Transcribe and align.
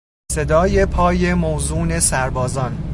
صدای 0.31 0.85
پای 0.85 1.33
موزون 1.33 1.99
سربازان 1.99 2.83